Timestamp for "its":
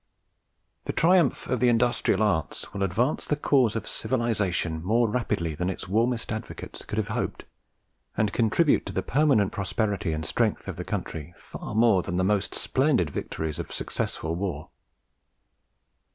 5.69-5.87